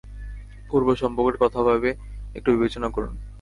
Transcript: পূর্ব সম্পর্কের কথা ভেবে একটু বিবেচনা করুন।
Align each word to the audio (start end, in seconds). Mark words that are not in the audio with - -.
পূর্ব 0.69 0.87
সম্পর্কের 0.95 1.37
কথা 1.39 1.59
ভেবে 1.67 1.91
একটু 2.35 2.49
বিবেচনা 2.51 2.87
করুন। 2.89 3.13